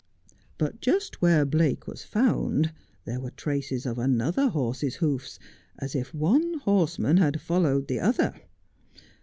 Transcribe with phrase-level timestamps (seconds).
[0.57, 2.73] But just where Blake was found
[3.05, 5.37] there were traces of another horse's hoofs
[5.77, 8.33] as if one horseman had followed the other.